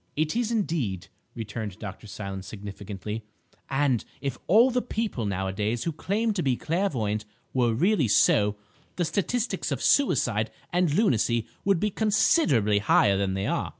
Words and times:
"It 0.15 0.35
is 0.35 0.51
indeed," 0.51 1.09
returned 1.35 1.79
John 1.79 1.93
Silence 2.05 2.47
significantly, 2.47 3.23
"and 3.69 4.03
if 4.19 4.39
all 4.47 4.71
the 4.71 4.81
people 4.81 5.27
nowadays 5.27 5.83
who 5.83 5.91
claim 5.91 6.33
to 6.33 6.41
be 6.41 6.55
clairvoyant 6.57 7.23
were 7.53 7.75
really 7.75 8.07
so, 8.07 8.55
the 8.95 9.05
statistics 9.05 9.71
of 9.71 9.79
suicide 9.79 10.49
and 10.73 10.91
lunacy 10.91 11.45
would 11.63 11.79
be 11.79 11.91
considerably 11.91 12.79
higher 12.79 13.15
than 13.15 13.35
they 13.35 13.45
are. 13.45 13.69